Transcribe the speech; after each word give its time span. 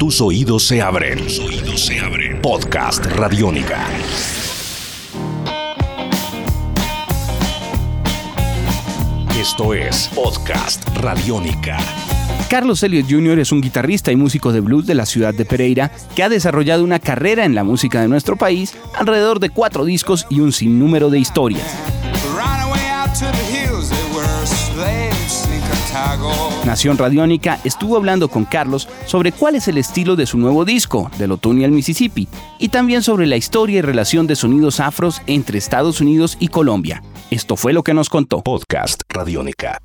Tus 0.00 0.18
oídos 0.22 0.66
se 0.66 0.80
abren. 0.80 1.18
Tus 1.18 1.38
oídos 1.40 1.84
se 1.84 2.00
abren. 2.00 2.40
Podcast 2.40 3.04
Radiónica. 3.04 3.86
Esto 9.38 9.74
es 9.74 10.08
Podcast 10.14 10.88
Radiónica. 10.96 11.76
Carlos 12.48 12.82
Elliott 12.82 13.10
Jr. 13.10 13.40
es 13.40 13.52
un 13.52 13.60
guitarrista 13.60 14.10
y 14.10 14.16
músico 14.16 14.54
de 14.54 14.60
blues 14.60 14.86
de 14.86 14.94
la 14.94 15.04
ciudad 15.04 15.34
de 15.34 15.44
Pereira 15.44 15.92
que 16.16 16.22
ha 16.22 16.30
desarrollado 16.30 16.82
una 16.82 16.98
carrera 16.98 17.44
en 17.44 17.54
la 17.54 17.62
música 17.62 18.00
de 18.00 18.08
nuestro 18.08 18.36
país, 18.36 18.74
alrededor 18.94 19.38
de 19.38 19.50
cuatro 19.50 19.84
discos 19.84 20.26
y 20.30 20.40
un 20.40 20.52
sinnúmero 20.52 21.10
de 21.10 21.18
historias. 21.18 21.89
Nación 26.64 26.98
Radiónica 26.98 27.58
estuvo 27.64 27.96
hablando 27.96 28.28
con 28.28 28.44
Carlos 28.44 28.88
sobre 29.06 29.32
cuál 29.32 29.56
es 29.56 29.66
el 29.68 29.78
estilo 29.78 30.14
de 30.14 30.26
su 30.26 30.38
nuevo 30.38 30.64
disco, 30.64 31.10
Del 31.18 31.32
Otoño 31.32 31.64
al 31.64 31.72
Mississippi, 31.72 32.28
y 32.58 32.68
también 32.68 33.02
sobre 33.02 33.26
la 33.26 33.36
historia 33.36 33.78
y 33.78 33.82
relación 33.82 34.26
de 34.26 34.36
sonidos 34.36 34.78
afros 34.80 35.20
entre 35.26 35.58
Estados 35.58 36.00
Unidos 36.00 36.36
y 36.38 36.48
Colombia. 36.48 37.02
Esto 37.30 37.56
fue 37.56 37.72
lo 37.72 37.82
que 37.82 37.94
nos 37.94 38.08
contó. 38.08 38.42
Podcast 38.42 39.02
Radiónica. 39.08 39.80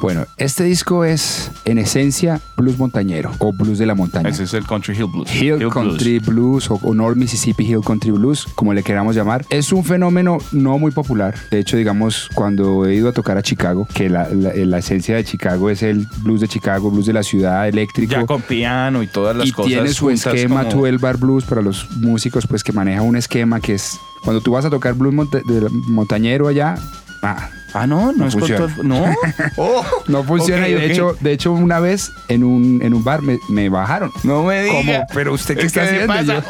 Bueno, 0.00 0.26
este 0.36 0.64
disco 0.64 1.04
es 1.04 1.50
en 1.64 1.78
esencia 1.78 2.40
blues 2.56 2.78
montañero 2.78 3.30
o 3.38 3.52
blues 3.52 3.78
de 3.78 3.86
la 3.86 3.94
montaña. 3.94 4.28
Ese 4.28 4.44
es 4.44 4.54
el 4.54 4.66
Country 4.66 4.96
Hill 4.96 5.06
Blues. 5.06 5.34
Hill, 5.34 5.68
Country 5.68 6.18
Blues, 6.18 6.70
o, 6.70 6.94
North 6.94 7.16
Mississippi 7.16 7.64
Hill 7.64 7.80
Country 7.84 8.10
Blues, 8.10 8.46
como 8.54 8.72
le 8.74 8.82
queramos 8.82 9.14
llamar. 9.16 9.44
Es 9.50 9.72
un 9.72 9.84
fenómeno 9.84 10.38
no 10.52 10.78
muy 10.78 10.92
popular. 10.92 11.34
De 11.50 11.58
hecho, 11.58 11.76
digamos, 11.76 12.28
cuando 12.34 12.86
he 12.86 12.94
ido 12.94 13.08
a 13.08 13.12
tocar 13.12 13.36
a 13.36 13.42
Chicago, 13.42 13.86
que 13.92 14.08
la, 14.08 14.28
la, 14.30 14.78
esencia 14.78 15.16
de 15.16 15.24
Chicago 15.24 15.70
es 15.70 15.82
el 15.82 16.06
blues 16.22 16.40
de 16.40 16.48
Chicago, 16.48 16.90
blues 16.90 17.06
de 17.06 17.12
la 17.12 17.22
ciudad, 17.22 17.68
eléctrico. 17.68 18.12
Ya 18.12 18.26
con 18.26 18.42
piano 18.42 19.02
y 19.02 19.06
todas 19.06 19.36
las 19.36 19.50
cosas. 19.52 19.70
Y 19.70 19.74
tiene 19.74 19.88
su 19.90 20.10
esquema 20.10 20.64
12 20.64 20.98
bar 20.98 21.16
blues 21.16 21.44
para 21.44 21.62
los 21.62 21.90
músicos, 21.96 22.46
pues 22.46 22.62
que 22.62 22.72
maneja 22.72 23.02
un 23.02 23.16
esquema 23.16 23.60
que 23.60 23.74
es 23.74 23.98
cuando 24.22 24.40
tú 24.40 24.52
vas 24.52 24.64
a 24.64 24.70
tocar 24.70 24.94
blues 24.94 25.30
de 25.30 25.68
montañero 25.86 26.48
allá, 26.48 26.76
ah, 27.22 27.50
Ah, 27.74 27.88
no, 27.88 28.12
no, 28.12 28.26
es 28.26 28.34
funciona. 28.34 28.72
no. 28.82 29.04
Oh, 29.56 29.84
no 30.06 30.22
funciona. 30.22 30.68
y 30.68 30.74
de 30.74 30.92
hecho, 30.92 31.16
de 31.20 31.32
hecho, 31.32 31.52
una 31.52 31.80
vez 31.80 32.12
en 32.28 32.44
un, 32.44 32.80
en 32.82 32.94
un 32.94 33.02
bar 33.02 33.20
me, 33.22 33.38
me 33.48 33.68
bajaron. 33.68 34.12
No 34.22 34.44
me 34.44 34.62
diga. 34.62 35.06
Pero 35.12 35.32
usted 35.32 35.58
qué 35.58 35.66
está 35.66 35.82
haciendo. 35.82 36.14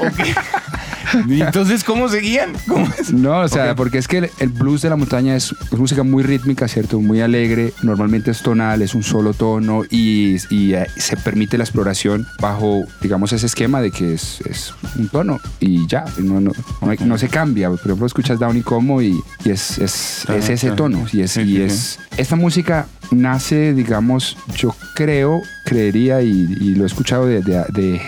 entonces 1.28 1.84
cómo 1.84 2.08
seguían? 2.08 2.52
No, 3.12 3.40
o 3.40 3.48
sea, 3.48 3.74
porque 3.74 3.98
es 3.98 4.08
que 4.08 4.30
el, 4.38 4.48
blues 4.48 4.82
de 4.82 4.90
la 4.90 4.96
montaña 4.96 5.36
es, 5.36 5.54
música 5.72 6.02
muy 6.02 6.22
rítmica, 6.22 6.68
¿cierto? 6.68 7.00
Muy 7.00 7.20
alegre, 7.20 7.72
normalmente 7.82 8.30
es 8.30 8.42
tonal, 8.42 8.82
es 8.82 8.94
un 8.94 9.02
solo 9.02 9.34
tono 9.34 9.82
y, 9.90 10.36
eh, 10.50 10.86
se 10.96 11.16
permite 11.16 11.58
la 11.58 11.64
exploración 11.64 12.26
bajo, 12.40 12.84
digamos, 13.00 13.32
ese 13.32 13.46
esquema 13.46 13.80
de 13.80 13.90
que 13.90 14.14
es, 14.14 14.74
un 14.96 15.08
tono 15.08 15.40
y 15.60 15.86
ya, 15.86 16.04
no, 16.18 16.40
no, 16.40 17.18
se 17.18 17.28
cambia. 17.28 17.70
Por 17.70 17.80
ejemplo, 17.80 18.06
escuchas 18.06 18.38
Down 18.38 18.58
y 18.58 18.62
Como 18.62 19.02
y, 19.02 19.20
es, 19.44 19.78
es, 19.78 20.26
ese 20.28 20.70
tono 20.72 21.04
y 21.12 21.22
es, 21.22 21.36
y 21.36 21.62
es 21.62 21.98
esta 22.16 22.36
música 22.36 22.86
nace, 23.10 23.74
digamos, 23.74 24.36
yo 24.56 24.74
creo, 24.94 25.42
creería 25.64 26.22
y, 26.22 26.74
lo 26.74 26.84
he 26.84 26.86
escuchado 26.86 27.26
de, 27.26 27.42
de, 27.42 28.00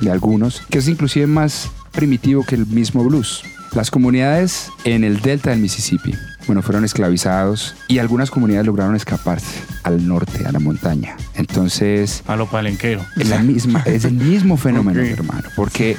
de 0.00 0.10
algunos, 0.10 0.62
que 0.70 0.78
es 0.78 0.88
inclusive 0.88 1.26
más 1.26 1.70
primitivo 1.98 2.44
que 2.44 2.54
el 2.54 2.64
mismo 2.64 3.02
blues. 3.02 3.42
Las 3.74 3.90
comunidades 3.90 4.70
en 4.84 5.02
el 5.02 5.20
delta 5.20 5.50
del 5.50 5.58
Mississippi, 5.58 6.14
bueno, 6.46 6.62
fueron 6.62 6.84
esclavizados 6.84 7.74
y 7.88 7.98
algunas 7.98 8.30
comunidades 8.30 8.66
lograron 8.66 8.94
escaparse 8.94 9.60
al 9.82 10.06
norte, 10.06 10.46
a 10.46 10.52
la 10.52 10.60
montaña. 10.60 11.16
Entonces... 11.34 12.22
A 12.28 12.36
lo 12.36 12.46
palenquero. 12.46 13.04
Es, 13.16 13.28
la 13.28 13.40
misma, 13.40 13.82
es 13.84 14.04
el 14.04 14.14
mismo 14.14 14.56
fenómeno, 14.56 15.00
hermano, 15.02 15.48
porque 15.56 15.96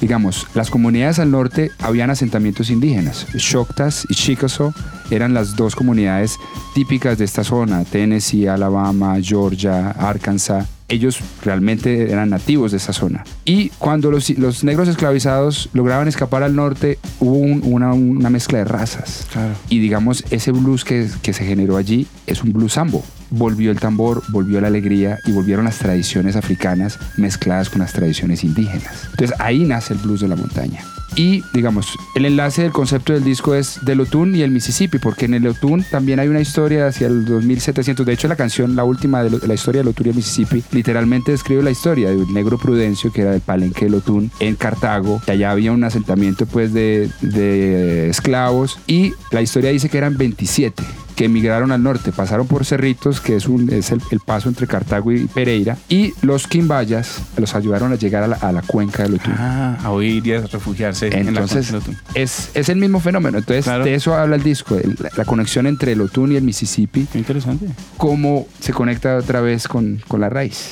digamos, 0.00 0.48
las 0.54 0.70
comunidades 0.70 1.20
al 1.20 1.30
norte 1.30 1.70
habían 1.78 2.10
asentamientos 2.10 2.68
indígenas. 2.70 3.28
Shoktas 3.32 4.04
y 4.10 4.14
Chickasaw 4.14 4.72
eran 5.12 5.34
las 5.34 5.54
dos 5.54 5.76
comunidades 5.76 6.36
típicas 6.74 7.16
de 7.16 7.26
esta 7.26 7.44
zona, 7.44 7.84
Tennessee, 7.84 8.48
Alabama, 8.48 9.14
Georgia, 9.22 9.90
Arkansas 9.92 10.66
ellos 10.88 11.20
realmente 11.42 12.10
eran 12.10 12.30
nativos 12.30 12.72
de 12.72 12.76
esa 12.76 12.92
zona. 12.92 13.24
Y 13.44 13.70
cuando 13.78 14.10
los, 14.10 14.30
los 14.30 14.64
negros 14.64 14.88
esclavizados 14.88 15.68
lograban 15.72 16.08
escapar 16.08 16.42
al 16.42 16.54
norte, 16.54 16.98
hubo 17.20 17.36
una, 17.38 17.92
una, 17.92 18.30
mezcla 18.30 18.58
de 18.58 18.64
razas. 18.64 19.26
Y 19.68 19.78
digamos, 19.78 20.24
ese 20.30 20.52
blues 20.52 20.84
que, 20.84 21.08
que 21.22 21.32
se 21.32 21.44
generó 21.44 21.76
allí 21.76 22.06
es 22.26 22.42
un 22.42 22.52
blues 22.52 22.74
sambo 22.74 23.04
volvió 23.32 23.70
el 23.70 23.80
tambor, 23.80 24.22
volvió 24.28 24.60
la 24.60 24.68
alegría 24.68 25.18
y 25.24 25.32
volvieron 25.32 25.64
las 25.64 25.78
tradiciones 25.78 26.36
africanas 26.36 26.98
mezcladas 27.16 27.70
con 27.70 27.80
las 27.80 27.92
tradiciones 27.92 28.44
indígenas. 28.44 29.08
Entonces 29.10 29.34
ahí 29.40 29.60
nace 29.60 29.94
el 29.94 30.00
blues 30.00 30.20
de 30.20 30.28
la 30.28 30.36
montaña. 30.36 30.84
Y 31.16 31.42
digamos, 31.52 31.98
el 32.14 32.24
enlace 32.24 32.62
del 32.62 32.72
concepto 32.72 33.12
del 33.12 33.24
disco 33.24 33.54
es 33.54 33.84
del 33.84 34.00
Otún 34.00 34.34
y 34.34 34.42
el 34.42 34.50
Mississippi, 34.50 34.98
porque 34.98 35.26
en 35.26 35.34
el 35.34 35.46
Otún 35.46 35.84
también 35.90 36.20
hay 36.20 36.28
una 36.28 36.40
historia 36.40 36.86
hacia 36.86 37.06
el 37.06 37.24
2700. 37.24 38.06
De 38.06 38.12
hecho, 38.12 38.28
la 38.28 38.36
canción, 38.36 38.76
la 38.76 38.84
última 38.84 39.22
de 39.22 39.46
la 39.46 39.54
historia 39.54 39.80
del 39.80 39.88
Otún 39.88 40.06
y 40.06 40.10
el 40.10 40.16
Mississippi, 40.16 40.62
literalmente 40.72 41.32
describe 41.32 41.62
la 41.62 41.70
historia 41.70 42.10
de 42.10 42.26
negro 42.26 42.58
Prudencio, 42.58 43.12
que 43.12 43.22
era 43.22 43.32
del 43.32 43.40
palenque 43.40 43.84
del 43.84 43.96
Otún 43.96 44.30
en 44.40 44.56
Cartago, 44.56 45.20
que 45.24 45.32
allá 45.32 45.50
había 45.50 45.72
un 45.72 45.84
asentamiento 45.84 46.46
pues 46.46 46.72
de, 46.72 47.10
de 47.20 48.08
esclavos, 48.08 48.78
y 48.86 49.12
la 49.30 49.42
historia 49.42 49.70
dice 49.70 49.88
que 49.88 49.98
eran 49.98 50.16
27 50.16 50.82
que 51.16 51.26
emigraron 51.26 51.72
al 51.72 51.82
norte, 51.82 52.12
pasaron 52.12 52.46
por 52.46 52.64
Cerritos, 52.64 53.20
que 53.20 53.36
es, 53.36 53.46
un, 53.46 53.72
es 53.72 53.90
el, 53.90 54.00
paso 54.24 54.48
entre 54.48 54.66
Cartago 54.66 55.12
y 55.12 55.26
Pereira, 55.26 55.76
y 55.88 56.12
los 56.22 56.46
Quimbayas 56.46 57.22
los 57.36 57.54
ayudaron 57.54 57.92
a 57.92 57.96
llegar 57.96 58.22
a 58.22 58.52
la, 58.52 58.62
cuenca 58.62 59.02
del 59.02 59.14
Otún. 59.14 59.34
Ah, 59.36 59.78
a 59.82 59.92
huir 59.92 60.26
y 60.26 60.32
a 60.32 60.40
refugiarse 60.42 61.06
Entonces, 61.06 61.70
en 61.70 61.78
la 61.78 61.98
es, 62.14 62.50
es 62.54 62.68
el 62.68 62.76
mismo 62.76 63.00
fenómeno. 63.00 63.38
Entonces, 63.38 63.66
de 63.84 63.94
eso 63.94 64.14
habla 64.14 64.36
el 64.36 64.42
disco, 64.42 64.76
la 65.16 65.24
conexión 65.24 65.66
entre 65.66 65.92
el 65.92 66.00
Otún 66.00 66.32
y 66.32 66.36
el 66.36 66.42
Mississippi. 66.42 67.06
interesante. 67.14 67.66
Cómo 67.96 68.46
se 68.60 68.72
conecta 68.72 69.16
otra 69.16 69.40
vez 69.40 69.68
con, 69.68 70.02
con 70.08 70.20
la 70.20 70.28
raíz. 70.28 70.70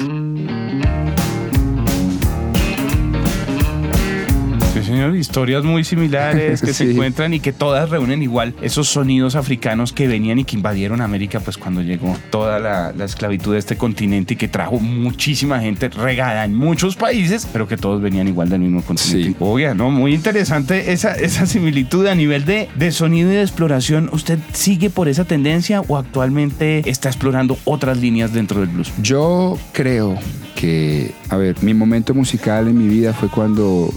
Señor, 4.90 5.16
historias 5.16 5.64
muy 5.64 5.84
similares 5.84 6.60
que 6.62 6.74
se 6.74 6.90
encuentran 6.90 7.32
y 7.34 7.40
que 7.40 7.52
todas 7.52 7.90
reúnen 7.90 8.22
igual 8.22 8.54
esos 8.62 8.88
sonidos 8.88 9.36
africanos 9.36 9.92
que 9.92 10.08
venían 10.08 10.38
y 10.38 10.44
que 10.44 10.56
invadieron 10.56 11.00
América 11.00 11.40
pues 11.40 11.56
cuando 11.56 11.82
llegó 11.82 12.16
toda 12.30 12.58
la, 12.58 12.92
esclavitud 13.04 13.52
de 13.52 13.58
este 13.58 13.76
continente 13.76 14.34
y 14.34 14.36
que 14.36 14.48
trajo 14.48 14.78
muchísima 14.78 15.60
gente 15.60 15.88
regada 15.88 16.44
en 16.44 16.54
muchos 16.54 16.96
países, 16.96 17.48
pero 17.52 17.66
que 17.66 17.76
todos 17.76 18.00
venían 18.02 18.28
igual 18.28 18.48
del 18.48 18.60
mismo 18.60 18.82
continente. 18.82 19.34
Sí. 19.38 19.74
¿no? 19.74 19.90
Muy 19.90 20.14
interesante 20.14 20.92
esa, 20.92 21.14
esa 21.14 21.46
similitud 21.46 22.06
a 22.06 22.14
nivel 22.14 22.44
de, 22.44 22.68
de 22.76 22.92
sonido 22.92 23.30
y 23.30 23.34
de 23.34 23.42
exploración. 23.42 24.10
¿Usted 24.12 24.38
sigue 24.52 24.90
por 24.90 25.08
esa 25.08 25.24
tendencia 25.24 25.80
o 25.82 25.96
actualmente 25.96 26.88
está 26.88 27.08
explorando 27.08 27.58
otras 27.64 27.98
líneas 27.98 28.32
dentro 28.32 28.60
del 28.60 28.68
blues? 28.68 28.92
Yo 29.02 29.58
creo 29.72 30.18
que, 30.54 31.12
a 31.28 31.36
ver, 31.36 31.56
mi 31.62 31.74
momento 31.74 32.14
musical 32.14 32.68
en 32.68 32.78
mi 32.78 32.88
vida 32.88 33.12
fue 33.12 33.28
cuando 33.28 33.92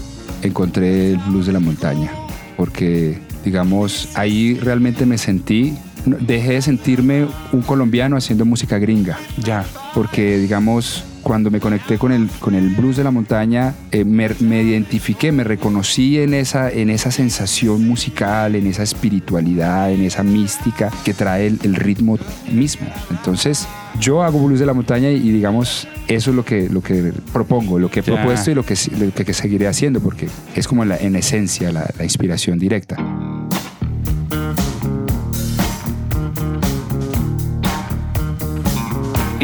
encontré 0.48 1.12
el 1.12 1.18
blues 1.18 1.46
de 1.46 1.52
la 1.52 1.60
montaña, 1.60 2.10
porque 2.56 3.18
digamos, 3.44 4.08
ahí 4.14 4.54
realmente 4.54 5.06
me 5.06 5.18
sentí, 5.18 5.74
dejé 6.06 6.54
de 6.54 6.62
sentirme 6.62 7.26
un 7.52 7.62
colombiano 7.62 8.16
haciendo 8.16 8.44
música 8.44 8.78
gringa. 8.78 9.18
Ya. 9.42 9.64
Porque 9.94 10.38
digamos, 10.38 11.04
cuando 11.22 11.50
me 11.50 11.60
conecté 11.60 11.98
con 11.98 12.12
el, 12.12 12.28
con 12.40 12.54
el 12.54 12.70
blues 12.70 12.96
de 12.96 13.04
la 13.04 13.10
montaña, 13.10 13.74
eh, 13.90 14.04
me, 14.04 14.62
identifiqué, 14.62 15.32
me 15.32 15.44
reconocí 15.44 16.18
en 16.18 16.34
esa, 16.34 16.70
en 16.70 16.90
esa 16.90 17.10
sensación 17.10 17.86
musical, 17.86 18.54
en 18.54 18.66
esa 18.66 18.82
espiritualidad, 18.82 19.90
en 19.90 20.02
esa 20.02 20.22
mística 20.22 20.90
que 21.04 21.14
trae 21.14 21.46
el, 21.46 21.58
el 21.62 21.74
ritmo 21.74 22.18
mismo. 22.52 22.86
Entonces, 23.10 23.66
yo 24.00 24.22
hago 24.22 24.44
blues 24.44 24.60
de 24.60 24.66
la 24.66 24.74
montaña 24.74 25.10
y, 25.10 25.30
digamos, 25.30 25.88
eso 26.08 26.30
es 26.30 26.36
lo 26.36 26.44
que, 26.44 26.68
lo 26.68 26.82
que 26.82 27.12
propongo, 27.32 27.78
lo 27.78 27.90
que 27.90 28.00
he 28.00 28.02
propuesto 28.02 28.50
y 28.50 28.54
lo 28.54 28.64
que, 28.64 28.74
que, 28.74 29.34
seguiré 29.34 29.66
haciendo, 29.66 30.00
porque 30.00 30.28
es 30.54 30.68
como 30.68 30.84
la, 30.84 30.96
en 30.96 31.16
esencia 31.16 31.72
la, 31.72 31.90
la 31.96 32.04
inspiración 32.04 32.58
directa. 32.58 32.96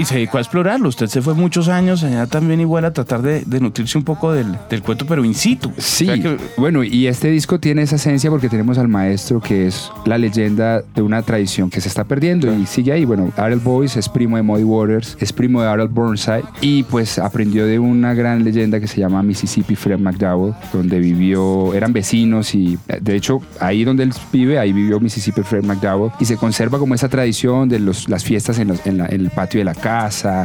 Y 0.00 0.06
se 0.06 0.14
dedicó 0.14 0.38
a 0.38 0.41
explorarlo. 0.41 0.88
Usted 0.88 1.08
se 1.08 1.20
fue 1.20 1.35
muchos 1.35 1.69
años 1.69 2.02
allá 2.02 2.26
también 2.26 2.58
igual 2.58 2.87
a 2.87 2.93
tratar 2.94 3.20
de, 3.20 3.44
nutrirse 3.61 3.99
un 3.99 4.05
poco 4.05 4.32
del, 4.32 4.56
del, 4.70 4.81
cuento, 4.81 5.05
pero 5.06 5.23
in 5.26 5.35
situ. 5.35 5.70
Sí, 5.76 6.08
bueno, 6.56 6.82
y 6.82 7.06
este 7.06 7.29
disco 7.29 7.61
tiene 7.61 7.82
esa 7.82 7.97
esencia 7.97 8.31
porque 8.31 8.49
tenemos 8.49 8.79
al 8.79 8.88
maestro 8.88 9.43
que 9.43 9.67
es 9.67 9.93
la 10.06 10.17
leyenda 10.17 10.81
de 10.94 11.02
una 11.02 11.20
tradición 11.20 11.69
que 11.69 11.82
se 11.82 11.88
está 11.88 12.05
perdiendo 12.05 12.50
y 12.50 12.64
sigue 12.64 12.93
ahí. 12.93 13.05
Bueno, 13.05 13.31
Arel 13.37 13.58
Boyce 13.58 14.00
es 14.00 14.08
primo 14.08 14.37
de 14.37 14.43
Muddy 14.43 14.62
Waters, 14.62 15.19
es 15.20 15.35
primo 15.35 15.61
de 15.61 15.69
Arel 15.69 15.88
Burnside 15.88 16.44
y 16.62 16.82
pues 16.85 17.19
aprendió 17.19 17.67
de 17.67 17.79
una 17.79 18.14
gran 18.14 18.43
leyenda 18.43 18.81
que 18.81 18.87
se 18.87 19.00
llama 19.00 19.23
Mississippi 19.23 19.76
Fred 19.76 19.99
McDowell, 19.99 20.55
donde 20.73 20.99
vivió, 20.99 21.75
eran 21.75 21.93
vecinos 21.93 22.55
y 22.55 22.79
de 23.02 23.17
hecho 23.17 23.43
ahí 23.61 23.85
donde 23.85 24.05
él 24.05 24.14
vive, 24.32 24.58
ahí 24.58 24.73
vivió 24.73 24.99
Mississippi 24.99 25.43
Fred 25.43 25.64
McDowell 25.64 26.11
y 26.19 26.25
se 26.25 26.38
conserva 26.38 26.79
como 26.79 26.94
esa 26.94 27.11
tradición 27.11 27.69
de 27.69 27.81
los, 27.81 28.08
las 28.08 28.25
fiestas 28.25 28.58
en, 28.58 28.70
en, 28.87 29.00
el 29.00 29.31
patio 29.31 29.61
de 29.61 29.64
la 29.64 29.75
casa, 29.75 29.89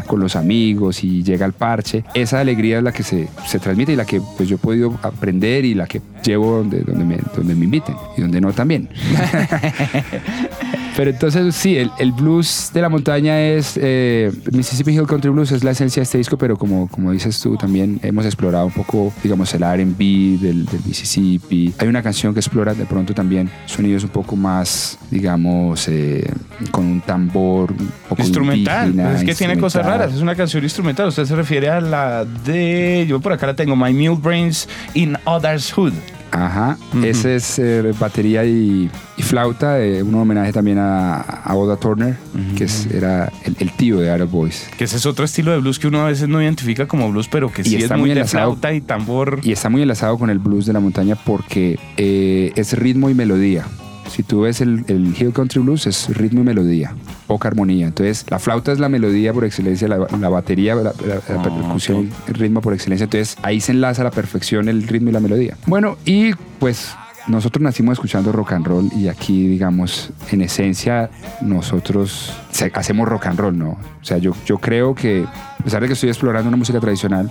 con 0.08 0.20
los 0.20 0.36
amigos 0.36 1.04
y 1.04 1.24
llega 1.24 1.46
al 1.46 1.54
parche. 1.54 2.04
Esa 2.14 2.40
alegría 2.40 2.78
es 2.78 2.84
la 2.84 2.92
que 2.92 3.04
se, 3.04 3.28
se 3.46 3.60
transmite 3.60 3.94
y 3.94 3.96
la 3.96 4.06
que 4.06 4.22
pues 4.38 4.50
yo 4.50 4.56
he 4.56 4.60
podido 4.60 4.98
aprender 5.02 5.66
y 5.66 5.74
la 5.74 5.88
que 5.88 6.02
llevo 6.24 6.58
donde, 6.58 6.80
donde, 6.82 7.04
me, 7.04 7.18
donde 7.36 7.56
me 7.56 7.66
inviten 7.66 7.96
y 8.18 8.22
donde 8.22 8.42
no 8.42 8.54
también. 8.54 8.90
Pero 10.96 11.12
entonces 11.12 11.56
sí, 11.56 11.78
el, 11.78 11.92
el, 12.00 12.14
blues 12.14 12.72
de 12.74 12.82
la 12.82 12.88
montaña 12.88 13.42
es, 13.42 13.78
eh, 13.82 14.32
Mississippi 14.52 14.92
Hill 14.92 15.06
Country 15.06 15.30
Blues 15.30 15.52
es 15.52 15.64
la 15.64 15.72
esencia 15.72 16.00
de 16.00 16.06
este 16.06 16.18
disco, 16.18 16.38
pero 16.38 16.58
como, 16.58 16.88
como 16.88 17.12
dices 17.12 17.40
tú, 17.42 17.58
también 17.58 18.00
hemos 18.02 18.26
explorado 18.26 18.68
un 18.68 18.72
poco, 18.72 19.12
digamos, 19.22 19.54
el 19.54 19.62
RB 19.62 20.40
del, 20.40 20.66
del, 20.66 20.80
Mississippi. 20.86 21.74
Hay 21.80 21.88
una 21.90 22.02
canción 22.02 22.34
que 22.34 22.40
explora 22.40 22.74
de 22.74 22.86
pronto 22.86 23.14
también 23.14 23.50
sonidos 23.66 24.04
un 24.04 24.10
poco 24.10 24.38
más, 24.38 24.98
digamos, 25.12 25.88
eh, 25.90 26.32
con 26.72 26.86
un 26.86 27.02
tambor 27.02 27.72
un 27.72 27.92
poco 28.08 28.22
instrumental. 28.22 28.98
es 29.16 29.24
que 29.26 29.36
tiene 29.36 29.58
cosas 29.58 29.86
raras, 29.86 30.14
es 30.14 30.22
una 30.22 30.36
canción 30.36 30.64
instrumental. 30.64 31.10
Usted 31.10 31.26
se 31.26 31.36
refiere 31.36 31.70
a 31.70 31.82
la 31.82 32.24
de, 32.24 33.06
yo 33.08 33.20
por 33.20 33.34
acá 33.34 33.48
la 33.48 33.56
tengo, 33.56 33.76
My 33.76 33.94
Mule 33.94 34.20
Brains 34.22 34.70
in 34.94 35.18
Others 35.26 35.74
Hood. 35.74 35.94
Ajá, 36.36 36.78
ese 37.02 37.36
es 37.36 37.60
eh, 37.60 37.94
batería 37.98 38.44
y, 38.44 38.90
flauta, 39.20 39.82
eh, 39.82 40.04
un 40.04 40.14
homenaje 40.16 40.52
también 40.52 40.78
a, 40.80 41.44
Oda 41.54 41.78
Turner, 41.78 42.18
que 42.58 42.68
era 42.94 43.32
el, 43.44 43.72
tío 43.72 44.00
de 44.00 44.10
Arab 44.10 44.30
Boys. 44.30 44.68
Que 44.78 44.84
ese 44.84 44.98
es 44.98 45.06
otro 45.06 45.24
estilo 45.24 45.52
de 45.52 45.60
blues 45.60 45.80
que 45.80 45.88
uno 45.88 46.02
a 46.02 46.08
veces 46.08 46.28
no 46.28 46.42
identifica 46.42 46.88
como 46.88 47.10
blues, 47.10 47.30
pero 47.30 47.52
que 47.52 47.64
sí 47.64 47.78
está 47.78 47.96
es 47.96 48.02
muy, 48.02 48.14
de 48.14 48.26
flauta 48.26 48.74
y 48.74 48.82
tambor. 48.82 49.40
Y 49.44 49.54
está 49.54 49.70
muy 49.70 49.82
enlazado 49.82 50.18
con 50.18 50.30
el 50.30 50.40
blues 50.40 50.66
de 50.66 50.74
la 50.74 50.82
montaña 50.82 51.16
porque 51.16 51.80
eh, 51.96 52.52
es 52.56 52.74
ritmo 52.74 53.10
y 53.10 53.14
melodía. 53.14 53.66
Si 54.10 54.24
tú 54.24 54.42
ves 54.42 54.62
el, 54.62 54.86
el, 54.88 55.16
Hill 55.20 55.34
Country 55.34 55.62
Blues, 55.62 55.88
es 55.88 56.16
ritmo 56.16 56.42
y 56.42 56.44
melodía, 56.44 56.94
poca 57.28 57.48
armonía. 57.48 57.88
Entonces, 57.88 58.26
la 58.30 58.40
flauta 58.40 58.72
es 58.72 58.80
la 58.80 58.90
melodía 58.90 59.34
por 59.34 59.46
excelencia, 59.46 59.88
la, 59.88 60.30
batería, 60.30 60.76
la, 60.76 60.92
ah, 60.92 61.42
percusión, 61.44 62.10
el 62.28 62.34
ritmo 62.34 62.62
por 62.62 62.74
excelencia. 62.74 63.06
Entonces, 63.06 63.38
ahí 63.42 63.60
se 63.60 63.72
enlaza 63.72 64.02
a 64.02 64.06
la 64.06 64.12
perfección 64.12 64.70
el 64.70 64.88
ritmo 64.88 65.10
y 65.10 65.14
la 65.14 65.20
melodía. 65.20 65.58
Bueno, 65.66 65.98
y 66.06 66.34
pues 66.60 66.94
nosotros 67.28 67.62
nacimos 67.62 67.94
escuchando 67.94 68.32
rock 68.32 68.54
and 68.54 68.68
roll 68.68 68.90
y 68.96 69.08
aquí, 69.08 69.48
digamos, 69.48 70.12
en 70.32 70.42
esencia, 70.42 71.10
nosotros 71.42 72.34
hacemos 72.74 73.10
rock 73.10 73.26
and 73.28 73.40
roll, 73.40 73.58
¿no? 73.58 73.70
O 73.70 74.06
sea, 74.06 74.18
yo, 74.18 74.34
yo 74.46 74.60
creo 74.60 74.94
que, 74.94 75.26
a 75.60 75.64
pesar 75.64 75.82
de 75.82 75.88
que 75.88 75.94
estoy 75.94 76.10
explorando 76.10 76.48
una 76.48 76.58
música 76.58 76.80
tradicional, 76.80 77.30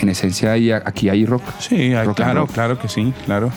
en 0.00 0.08
esencia 0.08 0.52
aquí 0.84 1.08
hay 1.08 1.24
rock. 1.26 1.42
Sí, 1.60 1.92
claro, 2.14 2.46
claro 2.46 2.78
que 2.78 2.88
sí, 2.88 3.12
claro 3.26 3.52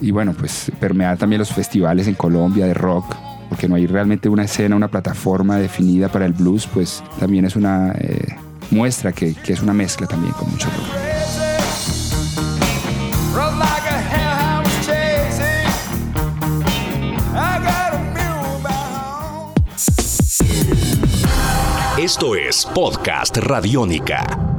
y 0.00 0.10
bueno, 0.10 0.34
pues 0.38 0.70
permear 0.78 1.16
también 1.16 1.38
los 1.38 1.52
festivales 1.52 2.06
en 2.06 2.14
Colombia 2.14 2.66
de 2.66 2.74
rock, 2.74 3.14
porque 3.48 3.68
no 3.68 3.76
hay 3.76 3.86
realmente 3.86 4.28
una 4.28 4.44
escena, 4.44 4.76
una 4.76 4.88
plataforma 4.88 5.56
definida 5.56 6.08
para 6.08 6.26
el 6.26 6.32
blues, 6.32 6.66
pues 6.66 7.02
también 7.18 7.44
es 7.44 7.56
una 7.56 7.92
eh, 7.92 8.36
muestra 8.70 9.12
que, 9.12 9.34
que, 9.34 9.52
es 9.52 9.62
una 9.62 9.72
mezcla 9.72 10.06
también 10.06 10.32
con 10.34 10.50
mucho 10.50 10.68
rock. 10.68 11.06
Esto 21.98 22.36
es 22.36 22.66
Podcast 22.72 23.38
Radiónica. 23.38 24.55